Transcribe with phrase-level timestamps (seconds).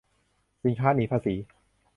[0.63, 1.35] สินค้าหนีภาษี